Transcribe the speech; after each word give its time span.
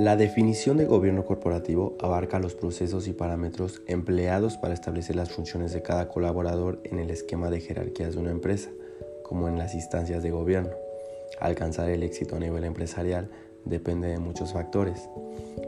La 0.00 0.16
definición 0.16 0.78
de 0.78 0.86
gobierno 0.86 1.26
corporativo 1.26 1.94
abarca 2.00 2.38
los 2.38 2.54
procesos 2.54 3.06
y 3.06 3.12
parámetros 3.12 3.82
empleados 3.86 4.56
para 4.56 4.72
establecer 4.72 5.14
las 5.14 5.30
funciones 5.30 5.74
de 5.74 5.82
cada 5.82 6.08
colaborador 6.08 6.80
en 6.84 7.00
el 7.00 7.10
esquema 7.10 7.50
de 7.50 7.60
jerarquías 7.60 8.14
de 8.14 8.20
una 8.20 8.30
empresa, 8.30 8.70
como 9.24 9.46
en 9.46 9.58
las 9.58 9.74
instancias 9.74 10.22
de 10.22 10.30
gobierno. 10.30 10.70
Alcanzar 11.38 11.90
el 11.90 12.02
éxito 12.02 12.36
a 12.36 12.38
nivel 12.38 12.64
empresarial 12.64 13.28
depende 13.66 14.08
de 14.08 14.18
muchos 14.18 14.54
factores. 14.54 15.06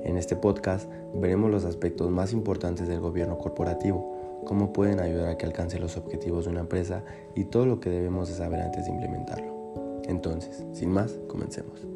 En 0.03 0.17
este 0.17 0.35
podcast 0.35 0.89
veremos 1.15 1.51
los 1.51 1.67
aspectos 1.67 2.11
más 2.11 2.33
importantes 2.33 2.89
del 2.89 3.01
gobierno 3.01 3.37
corporativo, 3.37 4.43
cómo 4.47 4.73
pueden 4.73 5.01
ayudar 5.01 5.29
a 5.29 5.37
que 5.37 5.45
alcance 5.45 5.79
los 5.79 5.99
objetivos 5.99 6.47
de 6.47 6.53
una 6.53 6.61
empresa 6.61 7.05
y 7.35 7.45
todo 7.45 7.67
lo 7.67 7.81
que 7.81 7.91
debemos 7.91 8.31
de 8.31 8.35
saber 8.37 8.63
antes 8.63 8.87
de 8.87 8.93
implementarlo. 8.93 10.01
Entonces, 10.05 10.65
sin 10.73 10.89
más, 10.89 11.13
comencemos. 11.29 11.92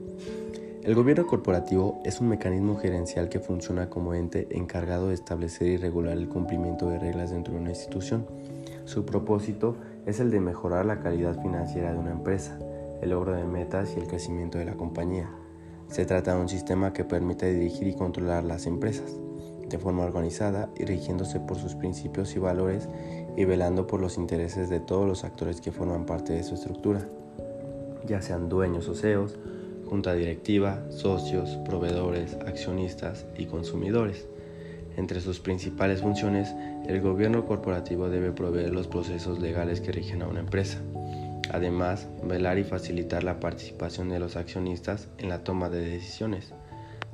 El 0.86 0.94
gobierno 0.94 1.26
corporativo 1.26 2.00
es 2.04 2.20
un 2.20 2.28
mecanismo 2.28 2.76
gerencial 2.76 3.28
que 3.28 3.40
funciona 3.40 3.90
como 3.90 4.14
ente 4.14 4.46
encargado 4.56 5.08
de 5.08 5.14
establecer 5.14 5.66
y 5.66 5.76
regular 5.78 6.16
el 6.16 6.28
cumplimiento 6.28 6.88
de 6.88 7.00
reglas 7.00 7.30
dentro 7.30 7.54
de 7.54 7.58
una 7.58 7.70
institución. 7.70 8.24
Su 8.84 9.04
propósito 9.04 9.76
es 10.06 10.20
el 10.20 10.30
de 10.30 10.38
mejorar 10.38 10.86
la 10.86 11.00
calidad 11.00 11.42
financiera 11.42 11.92
de 11.92 11.98
una 11.98 12.12
empresa, 12.12 12.56
el 13.02 13.10
logro 13.10 13.32
de 13.32 13.42
metas 13.42 13.94
y 13.96 13.98
el 13.98 14.06
crecimiento 14.06 14.58
de 14.58 14.64
la 14.64 14.76
compañía. 14.76 15.28
Se 15.88 16.06
trata 16.06 16.36
de 16.36 16.40
un 16.40 16.48
sistema 16.48 16.92
que 16.92 17.02
permite 17.02 17.52
dirigir 17.52 17.88
y 17.88 17.96
controlar 17.96 18.44
las 18.44 18.66
empresas 18.66 19.12
de 19.68 19.78
forma 19.78 20.04
organizada 20.04 20.70
y 20.76 20.84
rigiéndose 20.84 21.40
por 21.40 21.56
sus 21.56 21.74
principios 21.74 22.36
y 22.36 22.38
valores 22.38 22.88
y 23.36 23.44
velando 23.44 23.88
por 23.88 24.00
los 24.00 24.18
intereses 24.18 24.70
de 24.70 24.78
todos 24.78 25.04
los 25.04 25.24
actores 25.24 25.60
que 25.60 25.72
forman 25.72 26.06
parte 26.06 26.32
de 26.32 26.44
su 26.44 26.54
estructura, 26.54 27.08
ya 28.06 28.22
sean 28.22 28.48
dueños 28.48 28.88
o 28.88 28.94
CEOs, 28.94 29.36
junta 29.88 30.14
directiva, 30.14 30.84
socios, 30.90 31.56
proveedores, 31.64 32.34
accionistas 32.46 33.26
y 33.38 33.46
consumidores. 33.46 34.26
Entre 34.96 35.20
sus 35.20 35.40
principales 35.40 36.00
funciones, 36.00 36.54
el 36.86 37.00
gobierno 37.00 37.46
corporativo 37.46 38.08
debe 38.08 38.32
proveer 38.32 38.72
los 38.72 38.88
procesos 38.88 39.40
legales 39.40 39.80
que 39.80 39.92
rigen 39.92 40.22
a 40.22 40.28
una 40.28 40.40
empresa. 40.40 40.80
Además, 41.52 42.08
velar 42.24 42.58
y 42.58 42.64
facilitar 42.64 43.22
la 43.22 43.38
participación 43.38 44.08
de 44.08 44.18
los 44.18 44.36
accionistas 44.36 45.08
en 45.18 45.28
la 45.28 45.44
toma 45.44 45.68
de 45.68 45.80
decisiones, 45.80 46.52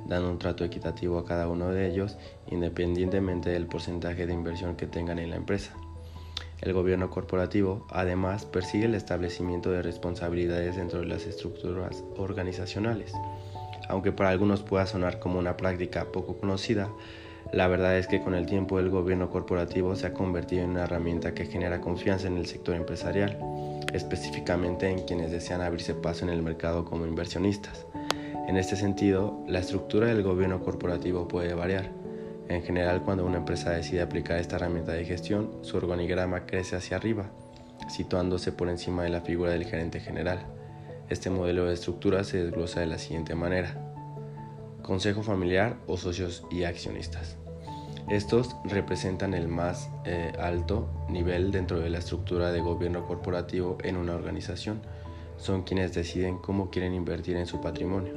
dando 0.07 0.31
un 0.31 0.39
trato 0.39 0.63
equitativo 0.63 1.19
a 1.19 1.25
cada 1.25 1.47
uno 1.47 1.69
de 1.69 1.87
ellos 1.87 2.17
independientemente 2.49 3.49
del 3.49 3.67
porcentaje 3.67 4.25
de 4.25 4.33
inversión 4.33 4.75
que 4.75 4.87
tengan 4.87 5.19
en 5.19 5.29
la 5.29 5.35
empresa. 5.35 5.73
El 6.63 6.71
gobierno 6.71 7.09
corporativo, 7.09 7.85
además, 7.89 8.45
persigue 8.45 8.85
el 8.85 8.95
establecimiento 8.95 9.69
de 9.69 9.81
responsabilidades 9.81 10.77
dentro 10.77 11.01
de 11.01 11.07
las 11.07 11.25
estructuras 11.25 12.05
organizacionales. 12.15 13.11
Aunque 13.89 14.13
para 14.13 14.29
algunos 14.29 14.63
pueda 14.63 14.85
sonar 14.85 15.19
como 15.19 15.39
una 15.39 15.57
práctica 15.57 16.05
poco 16.13 16.37
conocida, 16.37 16.89
la 17.51 17.67
verdad 17.67 17.97
es 17.97 18.07
que 18.07 18.21
con 18.21 18.33
el 18.33 18.45
tiempo 18.45 18.79
el 18.79 18.89
gobierno 18.89 19.29
corporativo 19.29 19.97
se 19.97 20.07
ha 20.07 20.13
convertido 20.13 20.63
en 20.63 20.69
una 20.69 20.85
herramienta 20.85 21.33
que 21.33 21.47
genera 21.47 21.81
confianza 21.81 22.27
en 22.27 22.37
el 22.37 22.45
sector 22.45 22.75
empresarial, 22.75 23.37
específicamente 23.91 24.89
en 24.89 25.03
quienes 25.03 25.31
desean 25.31 25.59
abrirse 25.59 25.93
paso 25.93 26.23
en 26.23 26.31
el 26.31 26.43
mercado 26.43 26.85
como 26.85 27.05
inversionistas. 27.05 27.85
En 28.47 28.55
este 28.55 28.77
sentido, 28.77 29.43
la 29.47 29.59
estructura 29.59 30.07
del 30.07 30.23
gobierno 30.23 30.63
corporativo 30.63 31.27
puede 31.27 31.53
variar 31.55 32.02
en 32.53 32.63
general, 32.63 33.01
cuando 33.03 33.25
una 33.25 33.37
empresa 33.37 33.71
decide 33.71 34.01
aplicar 34.01 34.37
esta 34.37 34.57
herramienta 34.57 34.91
de 34.91 35.05
gestión, 35.05 35.51
su 35.61 35.77
organigrama 35.77 36.45
crece 36.45 36.75
hacia 36.75 36.97
arriba, 36.97 37.31
situándose 37.89 38.51
por 38.51 38.69
encima 38.69 39.03
de 39.03 39.09
la 39.09 39.21
figura 39.21 39.51
del 39.51 39.65
gerente 39.65 39.99
general. 39.99 40.45
Este 41.09 41.29
modelo 41.29 41.65
de 41.65 41.73
estructura 41.73 42.23
se 42.23 42.43
desglosa 42.43 42.79
de 42.79 42.87
la 42.87 42.97
siguiente 42.97 43.35
manera. 43.35 43.77
Consejo 44.81 45.23
familiar 45.23 45.77
o 45.87 45.97
socios 45.97 46.45
y 46.51 46.63
accionistas. 46.63 47.37
Estos 48.09 48.55
representan 48.65 49.33
el 49.33 49.47
más 49.47 49.89
eh, 50.05 50.33
alto 50.39 50.89
nivel 51.09 51.51
dentro 51.51 51.79
de 51.79 51.89
la 51.89 51.99
estructura 51.99 52.51
de 52.51 52.59
gobierno 52.59 53.07
corporativo 53.07 53.77
en 53.83 53.97
una 53.97 54.13
organización. 54.13 54.81
Son 55.37 55.63
quienes 55.63 55.93
deciden 55.93 56.37
cómo 56.37 56.69
quieren 56.69 56.93
invertir 56.93 57.37
en 57.37 57.47
su 57.47 57.61
patrimonio. 57.61 58.13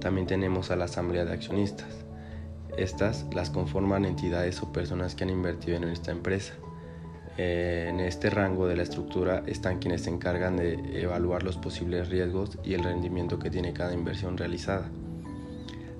También 0.00 0.26
tenemos 0.26 0.70
a 0.70 0.76
la 0.76 0.86
asamblea 0.86 1.24
de 1.24 1.32
accionistas. 1.32 1.99
Estas 2.76 3.26
las 3.32 3.50
conforman 3.50 4.04
entidades 4.04 4.62
o 4.62 4.72
personas 4.72 5.14
que 5.14 5.24
han 5.24 5.30
invertido 5.30 5.76
en 5.76 5.84
esta 5.84 6.10
empresa. 6.10 6.54
Eh, 7.38 7.86
en 7.88 8.00
este 8.00 8.28
rango 8.28 8.66
de 8.66 8.76
la 8.76 8.82
estructura 8.82 9.42
están 9.46 9.78
quienes 9.78 10.02
se 10.02 10.10
encargan 10.10 10.56
de 10.56 11.00
evaluar 11.00 11.42
los 11.42 11.56
posibles 11.56 12.08
riesgos 12.08 12.58
y 12.64 12.74
el 12.74 12.84
rendimiento 12.84 13.38
que 13.38 13.50
tiene 13.50 13.72
cada 13.72 13.94
inversión 13.94 14.36
realizada. 14.36 14.90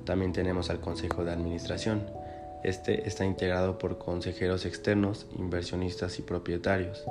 También 0.05 0.33
tenemos 0.33 0.71
al 0.71 0.81
Consejo 0.81 1.25
de 1.25 1.33
Administración. 1.33 2.03
Este 2.63 3.09
está 3.09 3.25
integrado 3.25 3.79
por 3.79 3.99
consejeros 3.99 4.67
externos, 4.67 5.27
inversionistas 5.39 6.19
y 6.19 6.23
propietarios. 6.23 7.05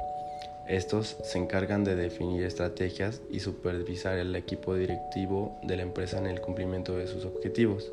Estos 0.67 1.17
se 1.23 1.39
encargan 1.39 1.83
de 1.83 1.95
definir 1.95 2.43
estrategias 2.43 3.21
y 3.31 3.39
supervisar 3.39 4.19
el 4.19 4.35
equipo 4.35 4.75
directivo 4.75 5.57
de 5.63 5.77
la 5.77 5.81
empresa 5.81 6.19
en 6.19 6.27
el 6.27 6.41
cumplimiento 6.41 6.95
de 6.95 7.07
sus 7.07 7.25
objetivos. 7.25 7.91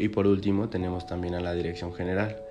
Y 0.00 0.08
por 0.08 0.26
último 0.26 0.70
tenemos 0.70 1.06
también 1.06 1.34
a 1.34 1.40
la 1.40 1.52
dirección 1.52 1.92
general. 1.92 2.42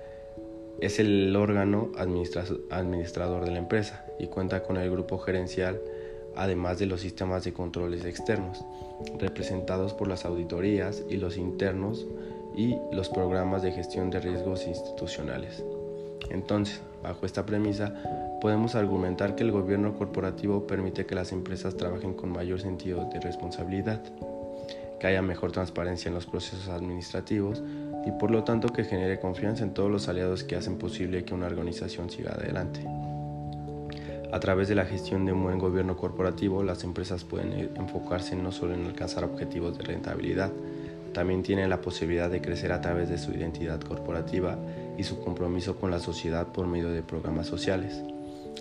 Es 0.80 1.00
el 1.00 1.34
órgano 1.34 1.90
administrador 1.98 3.44
de 3.44 3.50
la 3.50 3.58
empresa 3.58 4.06
y 4.20 4.28
cuenta 4.28 4.62
con 4.62 4.76
el 4.76 4.88
grupo 4.88 5.18
gerencial, 5.18 5.80
además 6.36 6.78
de 6.78 6.86
los 6.86 7.00
sistemas 7.00 7.42
de 7.42 7.52
controles 7.52 8.04
externos, 8.04 8.64
representados 9.18 9.92
por 9.94 10.06
las 10.06 10.24
auditorías 10.24 11.02
y 11.10 11.16
los 11.16 11.36
internos 11.36 12.06
y 12.54 12.76
los 12.92 13.08
programas 13.08 13.62
de 13.62 13.72
gestión 13.72 14.10
de 14.10 14.20
riesgos 14.20 14.68
institucionales. 14.68 15.64
Entonces, 16.30 16.80
bajo 17.02 17.26
esta 17.26 17.44
premisa, 17.46 18.38
podemos 18.40 18.76
argumentar 18.76 19.34
que 19.34 19.42
el 19.42 19.50
gobierno 19.50 19.94
corporativo 19.98 20.68
permite 20.68 21.04
que 21.04 21.16
las 21.16 21.32
empresas 21.32 21.76
trabajen 21.76 22.14
con 22.14 22.30
mayor 22.30 22.60
sentido 22.60 23.10
de 23.12 23.18
responsabilidad 23.18 24.00
que 25.00 25.06
haya 25.06 25.22
mejor 25.22 25.50
transparencia 25.50 26.08
en 26.08 26.14
los 26.14 26.26
procesos 26.26 26.68
administrativos 26.68 27.62
y 28.06 28.12
por 28.12 28.30
lo 28.30 28.44
tanto 28.44 28.68
que 28.68 28.84
genere 28.84 29.18
confianza 29.18 29.64
en 29.64 29.74
todos 29.74 29.90
los 29.90 30.08
aliados 30.08 30.44
que 30.44 30.56
hacen 30.56 30.78
posible 30.78 31.24
que 31.24 31.34
una 31.34 31.46
organización 31.46 32.10
siga 32.10 32.32
adelante. 32.32 32.86
A 34.32 34.38
través 34.38 34.68
de 34.68 34.76
la 34.76 34.84
gestión 34.84 35.26
de 35.26 35.32
un 35.32 35.42
buen 35.42 35.58
gobierno 35.58 35.96
corporativo, 35.96 36.62
las 36.62 36.84
empresas 36.84 37.24
pueden 37.24 37.70
enfocarse 37.74 38.36
no 38.36 38.52
solo 38.52 38.74
en 38.74 38.86
alcanzar 38.86 39.24
objetivos 39.24 39.76
de 39.76 39.84
rentabilidad, 39.84 40.52
también 41.12 41.42
tienen 41.42 41.68
la 41.68 41.80
posibilidad 41.80 42.30
de 42.30 42.40
crecer 42.40 42.70
a 42.70 42.80
través 42.80 43.08
de 43.08 43.18
su 43.18 43.32
identidad 43.32 43.80
corporativa 43.80 44.56
y 44.96 45.02
su 45.02 45.20
compromiso 45.20 45.76
con 45.76 45.90
la 45.90 45.98
sociedad 45.98 46.46
por 46.46 46.68
medio 46.68 46.90
de 46.90 47.02
programas 47.02 47.48
sociales. 47.48 48.00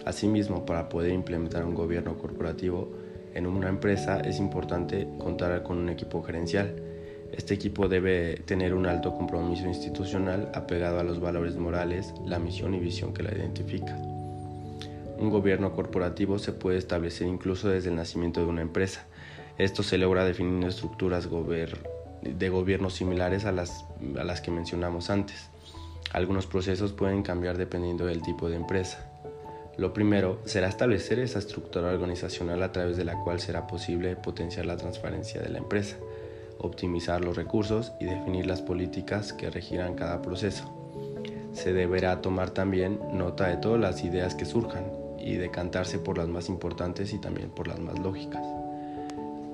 Asimismo, 0.06 0.66
para 0.66 0.90
poder 0.90 1.12
implementar 1.12 1.64
un 1.66 1.76
gobierno 1.76 2.18
corporativo, 2.18 2.90
en 3.34 3.46
una 3.48 3.70
empresa 3.70 4.20
es 4.20 4.40
importante 4.40 5.08
contar 5.18 5.64
con 5.64 5.78
un 5.78 5.90
equipo 5.90 6.22
gerencial. 6.24 6.76
Este 7.32 7.54
equipo 7.54 7.88
debe 7.88 8.38
tener 8.46 8.74
un 8.74 8.86
alto 8.86 9.14
compromiso 9.14 9.68
institucional 9.68 10.52
apegado 10.54 11.00
a 11.00 11.04
los 11.04 11.20
valores 11.20 11.56
morales, 11.56 12.14
la 12.26 12.40
misión 12.40 12.74
y 12.74 12.80
visión 12.80 13.14
que 13.14 13.24
la 13.24 13.34
identifica. 13.34 13.96
Un 15.18 15.30
gobierno 15.30 15.74
corporativo 15.74 16.40
se 16.40 16.54
puede 16.54 16.78
establecer 16.78 17.28
incluso 17.28 17.70
desde 17.70 17.90
el 17.90 17.96
nacimiento 17.96 18.40
de 18.42 18.48
una 18.48 18.62
empresa. 18.62 19.06
Esto 19.58 19.84
se 19.84 19.98
logra 19.98 20.24
definiendo 20.24 20.68
estructuras 20.68 21.28
de 22.22 22.50
gobierno 22.50 22.90
similares 22.90 23.46
a 23.46 23.52
las, 23.52 23.86
a 24.18 24.24
las 24.24 24.42
que 24.42 24.52
mencionamos 24.52 25.10
antes. 25.10 25.50
Algunos 26.14 26.48
procesos 26.48 26.94
pueden 26.94 27.22
cambiar 27.22 27.58
dependiendo 27.58 28.06
del 28.06 28.22
tipo 28.22 28.50
de 28.50 28.56
empresa. 28.56 29.09
Lo 29.80 29.94
primero 29.94 30.40
será 30.44 30.68
establecer 30.68 31.20
esa 31.20 31.40
estructura 31.40 31.88
organizacional 31.88 32.62
a 32.64 32.74
través 32.74 32.98
de 32.98 33.06
la 33.06 33.18
cual 33.24 33.40
será 33.40 33.66
posible 33.66 34.18
potenciar 34.18 34.66
la 34.66 34.76
transparencia 34.76 35.42
de 35.42 35.48
la 35.48 35.60
empresa, 35.60 35.96
optimizar 36.58 37.24
los 37.24 37.38
recursos 37.38 37.94
y 37.98 38.04
definir 38.04 38.46
las 38.46 38.62
políticas 38.62 39.32
que 39.32 39.50
regirán 39.50 39.96
cada 39.96 40.22
proceso. 40.22 40.66
Se 41.54 41.72
deberá 41.72 42.20
tomar 42.20 42.50
también 42.50 43.00
nota 43.14 43.48
de 43.48 43.56
todas 43.56 43.80
las 43.80 44.04
ideas 44.04 44.36
que 44.36 44.44
surjan 44.44 44.84
y 45.18 45.36
decantarse 45.36 45.98
por 45.98 46.18
las 46.18 46.28
más 46.28 46.50
importantes 46.50 47.14
y 47.14 47.22
también 47.22 47.50
por 47.50 47.70
las 47.70 47.80
más 47.80 47.98
lógicas. 48.00 48.46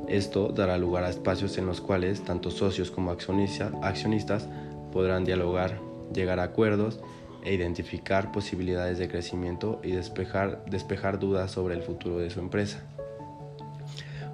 Esto 0.07 0.47
dará 0.47 0.79
lugar 0.79 1.03
a 1.03 1.11
espacios 1.11 1.55
en 1.59 1.67
los 1.67 1.81
cuales 1.81 2.23
tanto 2.23 2.49
socios 2.49 2.89
como 2.89 3.11
accionistas 3.11 4.47
podrán 4.91 5.23
dialogar, 5.23 5.79
llegar 6.11 6.39
a 6.39 6.45
acuerdos 6.45 6.99
e 7.45 7.53
identificar 7.53 8.31
posibilidades 8.31 8.97
de 8.97 9.07
crecimiento 9.07 9.79
y 9.83 9.91
despejar, 9.91 10.65
despejar 10.65 11.19
dudas 11.19 11.51
sobre 11.51 11.75
el 11.75 11.83
futuro 11.83 12.17
de 12.17 12.29
su 12.31 12.39
empresa. 12.39 12.83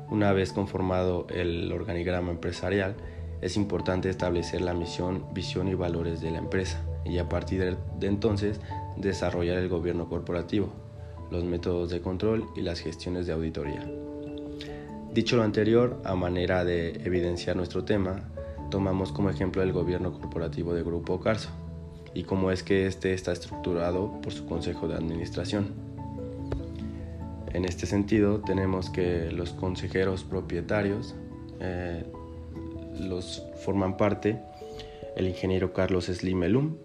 Una 0.09 0.31
vez 0.33 0.53
conformado 0.53 1.27
el 1.29 1.71
organigrama 1.71 2.31
empresarial, 2.31 2.95
es 3.41 3.57
importante 3.57 4.09
establecer 4.09 4.61
la 4.61 4.73
misión, 4.73 5.25
visión 5.33 5.67
y 5.67 5.73
valores 5.73 6.21
de 6.21 6.31
la 6.31 6.37
empresa 6.37 6.83
y 7.05 7.17
a 7.17 7.27
partir 7.27 7.77
de 7.99 8.07
entonces 8.07 8.59
desarrollar 8.97 9.57
el 9.57 9.67
gobierno 9.67 10.07
corporativo, 10.07 10.71
los 11.31 11.43
métodos 11.43 11.89
de 11.89 12.01
control 12.01 12.45
y 12.55 12.61
las 12.61 12.79
gestiones 12.79 13.25
de 13.25 13.33
auditoría. 13.33 13.89
Dicho 15.13 15.35
lo 15.35 15.43
anterior, 15.43 16.01
a 16.05 16.15
manera 16.15 16.63
de 16.63 16.91
evidenciar 17.03 17.55
nuestro 17.55 17.83
tema, 17.83 18.29
tomamos 18.69 19.11
como 19.11 19.29
ejemplo 19.29 19.61
el 19.63 19.73
gobierno 19.73 20.13
corporativo 20.13 20.73
de 20.73 20.83
Grupo 20.83 21.19
Carso 21.19 21.49
y 22.13 22.23
cómo 22.23 22.51
es 22.51 22.63
que 22.63 22.87
este 22.87 23.13
está 23.13 23.31
estructurado 23.31 24.19
por 24.21 24.33
su 24.33 24.45
consejo 24.45 24.87
de 24.87 24.95
administración. 24.95 25.73
En 27.53 27.65
este 27.65 27.85
sentido, 27.85 28.39
tenemos 28.39 28.89
que 28.89 29.31
los 29.31 29.51
consejeros 29.51 30.23
propietarios 30.23 31.15
eh, 31.59 32.05
los 32.99 33.43
forman 33.63 33.97
parte 33.97 34.39
el 35.15 35.27
ingeniero 35.27 35.73
Carlos 35.73 36.05
Slim 36.05 36.43
Elum, 36.43 36.75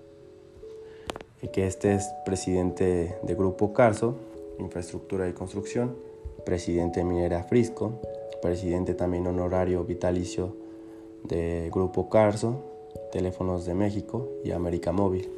que 1.53 1.67
este 1.67 1.95
es 1.95 2.09
presidente 2.25 3.17
de 3.23 3.35
Grupo 3.35 3.73
Carso, 3.73 4.17
Infraestructura 4.59 5.29
y 5.29 5.33
Construcción, 5.33 5.97
presidente 6.45 7.01
de 7.01 7.05
Minera 7.05 7.45
Frisco, 7.45 8.01
presidente 8.43 8.95
también 8.95 9.27
honorario 9.27 9.85
vitalicio 9.85 10.57
de 11.25 11.71
Grupo 11.73 12.09
Carso, 12.09 12.76
Teléfonos 13.13 13.65
de 13.67 13.75
México 13.75 14.29
y 14.45 14.51
América 14.53 14.93
Móvil. 14.93 15.29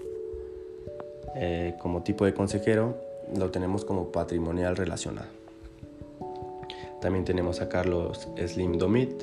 Eh, 1.34 1.74
como 1.80 2.02
tipo 2.02 2.24
de 2.24 2.34
consejero 2.34 2.96
lo 3.36 3.50
tenemos 3.50 3.84
como 3.84 4.10
patrimonial 4.10 4.76
relacionado. 4.76 5.28
También 7.00 7.24
tenemos 7.24 7.60
a 7.60 7.68
Carlos 7.68 8.28
Slim 8.36 8.78
Domit, 8.78 9.22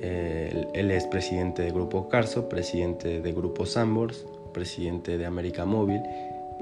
él, 0.00 0.90
es 0.90 1.06
presidente 1.06 1.62
de 1.62 1.70
Grupo 1.70 2.08
Carso, 2.08 2.48
presidente 2.48 3.20
de 3.20 3.32
Grupo 3.32 3.66
Sambors, 3.66 4.26
presidente 4.52 5.18
de 5.18 5.26
América 5.26 5.64
Móvil 5.64 6.00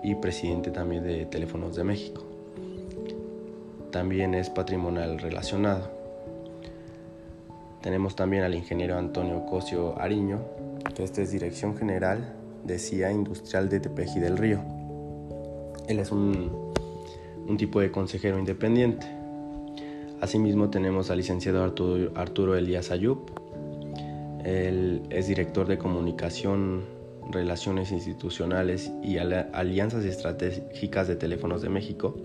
y 0.02 0.14
presidente 0.16 0.70
también 0.70 1.04
de 1.04 1.26
Teléfonos 1.26 1.76
de 1.76 1.84
México. 1.84 2.22
También 3.90 4.34
es 4.34 4.50
patrimonial 4.50 5.18
relacionado. 5.18 5.90
Tenemos 7.80 8.16
también 8.16 8.42
al 8.42 8.54
ingeniero 8.54 8.98
Antonio 8.98 9.46
Cosio 9.46 9.98
Ariño, 9.98 10.40
que 10.98 11.04
este 11.04 11.22
es 11.22 11.30
dirección 11.30 11.76
general 11.76 12.34
de 12.64 12.76
CIA 12.76 13.12
Industrial 13.12 13.68
de 13.68 13.78
Tepeji 13.78 14.18
del 14.18 14.36
Río. 14.36 14.58
Él 15.86 16.00
es 16.00 16.10
un, 16.10 16.72
un 17.46 17.56
tipo 17.56 17.80
de 17.80 17.92
consejero 17.92 18.36
independiente. 18.36 19.06
Asimismo 20.20 20.70
tenemos 20.70 21.10
al 21.10 21.18
licenciado 21.18 21.62
Arturo, 21.62 22.10
Arturo 22.16 22.56
Elías 22.56 22.90
Ayub. 22.90 23.30
Él 24.44 25.02
es 25.10 25.28
director 25.28 25.68
de 25.68 25.78
comunicación, 25.78 26.84
relaciones 27.30 27.92
institucionales 27.92 28.90
y 29.00 29.18
alianzas 29.18 30.04
estratégicas 30.04 31.06
de 31.06 31.14
Teléfonos 31.14 31.62
de 31.62 31.68
México 31.68 32.16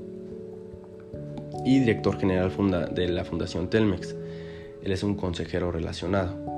y 1.64 1.78
director 1.78 2.18
general 2.18 2.52
de 2.96 3.08
la 3.08 3.24
Fundación 3.24 3.70
Telmex. 3.70 4.16
Él 4.82 4.92
es 4.92 5.04
un 5.04 5.14
consejero 5.14 5.72
relacionado. 5.72 6.53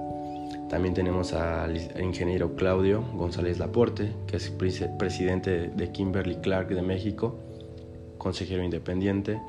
También 0.69 0.95
tenemos 0.95 1.33
al 1.33 1.77
ingeniero 2.01 2.55
Claudio 2.55 3.03
González 3.13 3.59
Laporte, 3.59 4.11
que 4.25 4.37
es 4.37 4.49
presidente 4.49 5.67
de 5.67 5.91
Kimberly 5.91 6.37
Clark 6.37 6.69
de 6.69 6.81
México, 6.81 7.37
consejero 8.17 8.63
independiente. 8.63 9.39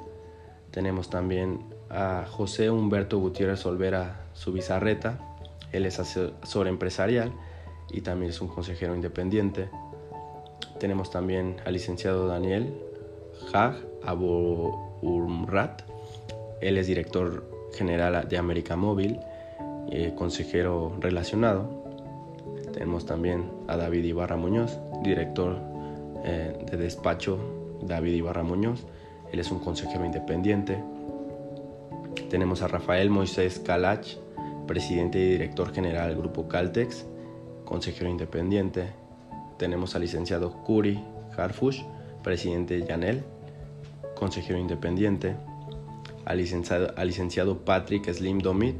Tenemos 0.70 1.08
también 1.08 1.60
a 1.88 2.26
José 2.28 2.70
Humberto 2.70 3.18
Gutiérrez 3.18 3.64
Olvera 3.64 4.26
Subizarreta, 4.34 5.18
él 5.72 5.86
es 5.86 5.98
asesor 5.98 6.68
empresarial 6.68 7.32
y 7.90 8.02
también 8.02 8.30
es 8.30 8.40
un 8.42 8.48
consejero 8.48 8.94
independiente. 8.94 9.70
Tenemos 10.78 11.10
también 11.10 11.56
al 11.64 11.72
licenciado 11.72 12.28
Daniel 12.28 12.74
Hag 13.54 13.76
Abu 14.04 14.98
Urmrat, 15.00 15.82
él 16.60 16.76
es 16.76 16.86
director 16.86 17.48
general 17.74 18.28
de 18.28 18.36
América 18.36 18.76
Móvil, 18.76 19.18
eh, 19.90 20.14
consejero 20.16 20.96
relacionado. 21.00 21.84
Tenemos 22.72 23.06
también 23.06 23.50
a 23.68 23.76
David 23.76 24.04
Ibarra 24.04 24.36
Muñoz, 24.36 24.78
director 25.02 25.58
eh, 26.24 26.64
de 26.70 26.76
despacho 26.76 27.38
David 27.82 28.14
Ibarra 28.14 28.42
Muñoz, 28.42 28.84
él 29.32 29.40
es 29.40 29.50
un 29.50 29.58
consejero 29.58 30.04
independiente. 30.04 30.82
Tenemos 32.30 32.62
a 32.62 32.68
Rafael 32.68 33.10
Moisés 33.10 33.58
Calach, 33.58 34.06
presidente 34.66 35.18
y 35.18 35.30
director 35.30 35.72
general 35.72 36.08
del 36.08 36.18
Grupo 36.18 36.48
Caltex, 36.48 37.06
consejero 37.64 38.10
independiente. 38.10 38.88
Tenemos 39.58 39.94
al 39.94 40.02
licenciado 40.02 40.52
Curi 40.64 41.02
Harfush, 41.36 41.82
presidente 42.22 42.84
Yanel, 42.86 43.22
consejero 44.14 44.58
independiente. 44.58 45.36
Licenciado, 46.34 46.92
al 46.96 47.06
licenciado 47.06 47.64
Patrick 47.64 48.12
Slim 48.12 48.38
Domit, 48.38 48.76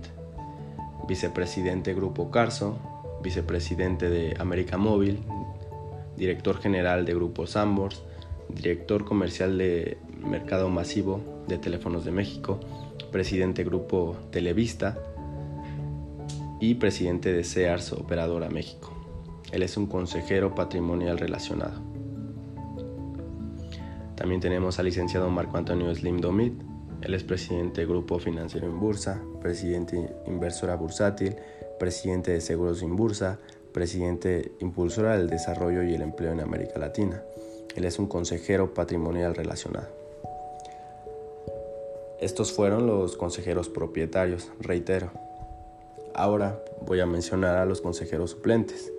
vicepresidente 1.09 1.95
Grupo 1.95 2.31
Carso, 2.31 2.79
vicepresidente 3.23 4.09
de 4.09 4.37
América 4.39 4.77
Móvil, 4.77 5.21
director 6.17 6.59
general 6.59 7.05
de 7.05 7.15
Grupo 7.15 7.47
Sambors, 7.47 8.03
director 8.49 9.05
comercial 9.05 9.59
de 9.59 9.99
Mercado 10.19 10.69
Masivo 10.69 11.21
de 11.47 11.59
Teléfonos 11.59 12.05
de 12.05 12.13
México, 12.13 12.61
presidente 13.13 13.65
Grupo 13.65 14.17
Televista 14.31 14.99
y 16.61 16.75
presidente 16.75 17.33
de 17.33 17.45
Sears 17.45 17.93
Operadora 17.93 18.49
México. 18.49 18.93
Él 19.53 19.63
es 19.63 19.77
un 19.77 19.87
consejero 19.87 20.55
patrimonial 20.55 21.19
relacionado. 21.19 21.81
También 24.17 24.41
tenemos 24.41 24.79
al 24.79 24.87
licenciado 24.87 25.31
Marco 25.31 25.57
Antonio 25.59 25.95
Slim 25.95 26.21
Domit. 26.21 26.55
Él 27.03 27.15
es 27.15 27.25
presidente 27.25 27.83
de 27.83 27.87
Grupo 27.87 28.19
Financiero 28.19 28.67
en 28.67 28.81
Bursa, 28.81 29.23
presidente 29.41 30.15
Inversora 30.27 30.77
Bursátil, 30.77 31.37
presidente 31.79 32.33
de 32.33 32.41
Seguros 32.41 32.83
en 32.83 32.97
Bursa, 32.97 33.39
presidente 33.73 34.53
impulsora 34.61 35.17
del 35.19 35.29
desarrollo 35.29 35.83
y 35.83 35.95
el 35.95 36.03
empleo 36.03 36.33
en 36.33 36.41
América 36.41 36.79
Latina. 36.79 37.23
Él 37.75 37.85
es 37.85 37.99
un 37.99 38.07
consejero 38.07 38.73
patrimonial 38.73 39.35
relacionado. 39.35 39.89
Estos 42.19 42.53
fueron 42.53 42.87
los 42.87 43.17
consejeros 43.19 43.69
propietarios, 43.69 44.51
reitero. 44.59 45.11
Ahora 46.15 46.59
voy 46.87 47.01
a 47.01 47.07
mencionar 47.07 47.57
a 47.57 47.67
los 47.67 47.83
consejeros 47.83 48.31
suplentes. 48.31 48.91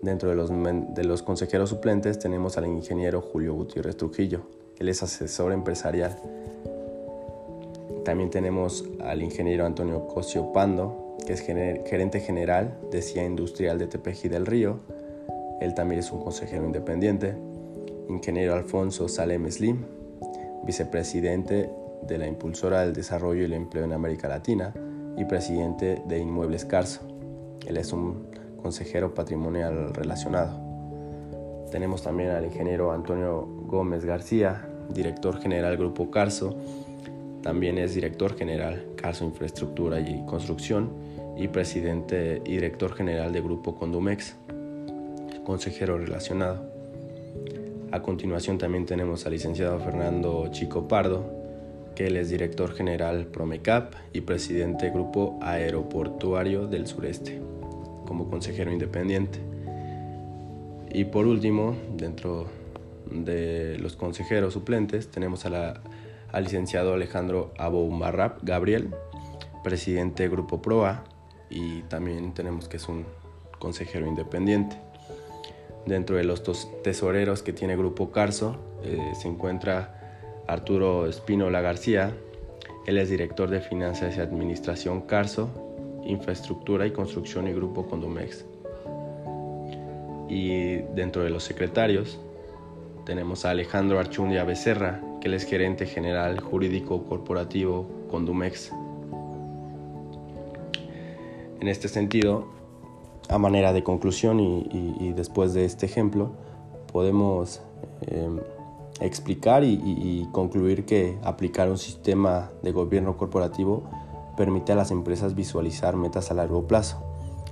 Dentro 0.00 0.30
de 0.30 0.36
los, 0.36 0.50
de 0.50 1.04
los 1.04 1.22
consejeros 1.22 1.68
suplentes 1.68 2.18
tenemos 2.18 2.56
al 2.56 2.66
ingeniero 2.66 3.20
Julio 3.20 3.52
Gutiérrez 3.52 3.98
Trujillo. 3.98 4.40
Él 4.78 4.88
es 4.88 5.02
asesor 5.02 5.52
empresarial. 5.52 6.18
También 8.06 8.30
tenemos 8.30 8.84
al 9.00 9.20
ingeniero 9.20 9.66
Antonio 9.66 10.06
Cosio 10.06 10.52
Pando, 10.52 11.16
que 11.26 11.32
es 11.32 11.40
gerente 11.40 12.20
general 12.20 12.78
de 12.92 13.02
CIA 13.02 13.24
Industrial 13.24 13.80
de 13.80 13.88
Tepeji 13.88 14.28
del 14.28 14.46
Río. 14.46 14.78
Él 15.60 15.74
también 15.74 15.98
es 15.98 16.12
un 16.12 16.22
consejero 16.22 16.64
independiente. 16.64 17.34
Ingeniero 18.08 18.54
Alfonso 18.54 19.08
Salem 19.08 19.50
Slim, 19.50 19.84
vicepresidente 20.62 21.68
de 22.06 22.18
la 22.18 22.28
Impulsora 22.28 22.82
del 22.82 22.92
Desarrollo 22.92 23.42
y 23.42 23.46
el 23.46 23.54
Empleo 23.54 23.82
en 23.82 23.92
América 23.92 24.28
Latina 24.28 24.72
y 25.16 25.24
presidente 25.24 26.00
de 26.06 26.20
Inmuebles 26.20 26.64
Carso. 26.64 27.00
Él 27.66 27.76
es 27.76 27.92
un 27.92 28.28
consejero 28.62 29.14
patrimonial 29.14 29.92
relacionado. 29.92 30.60
Tenemos 31.72 32.04
también 32.04 32.30
al 32.30 32.44
ingeniero 32.44 32.92
Antonio 32.92 33.44
Gómez 33.66 34.04
García, 34.04 34.68
director 34.94 35.40
general 35.40 35.76
Grupo 35.76 36.08
Carso. 36.08 36.56
También 37.46 37.78
es 37.78 37.94
director 37.94 38.36
general 38.36 38.84
Carso 38.96 39.24
Infraestructura 39.24 40.00
y 40.00 40.20
Construcción 40.26 40.90
y 41.36 41.46
presidente 41.46 42.42
y 42.44 42.54
director 42.54 42.92
general 42.92 43.32
de 43.32 43.40
Grupo 43.40 43.76
Condumex, 43.76 44.34
consejero 45.44 45.96
relacionado. 45.96 46.68
A 47.92 48.02
continuación 48.02 48.58
también 48.58 48.84
tenemos 48.84 49.26
al 49.26 49.32
licenciado 49.34 49.78
Fernando 49.78 50.48
Chico 50.50 50.88
Pardo, 50.88 51.24
que 51.94 52.08
él 52.08 52.16
es 52.16 52.30
director 52.30 52.74
general 52.74 53.26
Promecap 53.26 53.94
y 54.12 54.22
presidente 54.22 54.90
Grupo 54.90 55.38
Aeroportuario 55.40 56.66
del 56.66 56.88
Sureste, 56.88 57.40
como 58.06 58.28
consejero 58.28 58.72
independiente. 58.72 59.38
Y 60.90 61.04
por 61.04 61.28
último, 61.28 61.76
dentro 61.96 62.48
de 63.08 63.78
los 63.78 63.94
consejeros 63.94 64.52
suplentes, 64.52 65.12
tenemos 65.12 65.46
al 66.32 66.44
licenciado 66.44 66.94
Alejandro 66.94 67.52
Aboumarrap 67.58 68.40
Gabriel, 68.42 68.94
presidente 69.64 70.28
Grupo 70.28 70.62
Proa, 70.62 71.04
y 71.50 71.82
también 71.82 72.34
tenemos 72.34 72.68
que 72.68 72.76
es 72.76 72.88
un 72.88 73.04
consejero 73.58 74.06
independiente. 74.06 74.76
Dentro 75.86 76.16
de 76.16 76.24
los 76.24 76.42
tesoreros 76.82 77.42
que 77.42 77.52
tiene 77.52 77.76
Grupo 77.76 78.10
Carso 78.10 78.56
eh, 78.82 79.12
se 79.20 79.28
encuentra 79.28 80.44
Arturo 80.46 81.06
Espínola 81.06 81.60
García. 81.60 82.12
Él 82.86 82.98
es 82.98 83.08
director 83.08 83.48
de 83.48 83.60
Finanzas 83.60 84.16
y 84.16 84.20
Administración 84.20 85.02
Carso, 85.02 85.48
Infraestructura 86.04 86.86
y 86.86 86.90
Construcción 86.90 87.48
y 87.48 87.52
Grupo 87.52 87.86
Condumex. 87.86 88.44
Y 90.28 90.78
dentro 90.94 91.22
de 91.22 91.30
los 91.30 91.44
secretarios 91.44 92.18
tenemos 93.04 93.44
a 93.44 93.50
Alejandro 93.50 94.00
Archundia 94.00 94.44
Becerra, 94.44 95.00
él 95.26 95.34
es 95.34 95.44
gerente 95.44 95.86
general 95.86 96.40
jurídico 96.40 97.02
corporativo 97.02 97.86
Condumex. 98.10 98.72
En 101.60 101.68
este 101.68 101.88
sentido, 101.88 102.46
a 103.28 103.36
manera 103.36 103.72
de 103.72 103.82
conclusión 103.82 104.38
y, 104.38 105.12
después 105.14 105.52
de 105.52 105.64
este 105.64 105.86
ejemplo, 105.86 106.30
podemos 106.92 107.60
em, 108.02 108.38
explicar 109.00 109.64
y, 109.64 110.28
concluir 110.30 110.84
que 110.84 111.18
aplicar 111.24 111.68
un 111.70 111.78
sistema 111.78 112.50
de 112.62 112.70
gobierno 112.70 113.16
corporativo 113.16 113.82
permite 114.36 114.72
a 114.72 114.76
las 114.76 114.92
empresas 114.92 115.34
visualizar 115.34 115.96
metas 115.96 116.30
a 116.30 116.34
largo 116.34 116.68
plazo, 116.68 117.02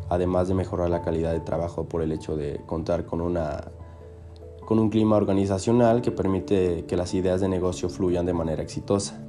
además 0.08 0.46
de 0.46 0.54
mejorar 0.54 0.90
la 0.90 1.02
calidad 1.02 1.32
de 1.32 1.40
trabajo 1.40 1.84
por 1.88 2.02
el 2.02 2.12
hecho 2.12 2.36
de 2.36 2.60
contar 2.66 3.04
con, 3.04 3.20
una, 3.20 3.64
con 4.64 4.78
un 4.78 4.90
clima 4.90 5.16
organizacional 5.16 6.02
que 6.02 6.10
permite 6.10 6.84
que 6.86 6.96
las 6.96 7.14
ideas 7.14 7.40
de 7.40 7.48
negocio 7.48 7.88
fluyan 7.88 8.26
de 8.26 8.32
manera 8.32 8.62
exitosa. 8.62 9.20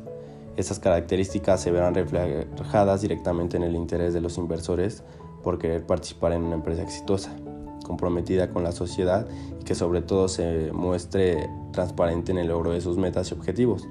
Estas 0.57 0.79
características 0.79 1.61
se 1.61 1.71
verán 1.71 1.93
reflejadas 1.95 3.01
directamente 3.01 3.57
en 3.57 3.63
el 3.63 3.75
interés 3.75 4.13
de 4.13 4.21
los 4.21 4.37
inversores 4.37 5.03
por 5.43 5.57
querer 5.57 5.85
participar 5.85 6.31
en 6.31 6.43
una 6.43 6.55
empresa 6.55 6.81
exitosa, 6.81 7.35
comprometida 7.83 8.49
con 8.49 8.63
la 8.63 8.71
sociedad 8.71 9.27
y 9.59 9.63
que 9.65 9.75
sobre 9.75 10.01
todo 10.01 10.29
se 10.29 10.71
muestre 10.71 11.49
transparente 11.71 12.31
en 12.31 12.37
el 12.37 12.47
logro 12.47 12.71
de 12.71 12.79
sus 12.79 12.97
metas 12.97 13.31
y 13.31 13.33
objetivos. 13.33 13.85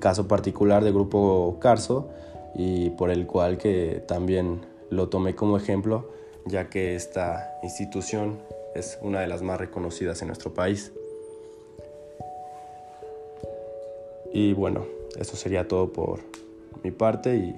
Caso 0.00 0.26
particular 0.26 0.82
del 0.82 0.92
grupo 0.92 1.58
Carso 1.60 2.08
y 2.54 2.90
por 2.90 3.10
el 3.10 3.26
cual 3.26 3.56
que 3.56 4.02
también 4.08 4.66
lo 4.90 5.08
tomé 5.08 5.36
como 5.36 5.56
ejemplo, 5.56 6.10
ya 6.46 6.68
que 6.68 6.96
esta 6.96 7.58
institución 7.62 8.38
es 8.78 8.98
una 9.02 9.20
de 9.20 9.26
las 9.26 9.42
más 9.42 9.58
reconocidas 9.58 10.20
en 10.22 10.28
nuestro 10.28 10.54
país. 10.54 10.92
Y 14.32 14.52
bueno, 14.52 14.86
eso 15.18 15.36
sería 15.36 15.66
todo 15.66 15.92
por 15.92 16.20
mi 16.82 16.90
parte 16.90 17.36
y 17.36 17.56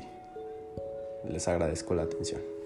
les 1.28 1.46
agradezco 1.48 1.94
la 1.94 2.02
atención. 2.02 2.59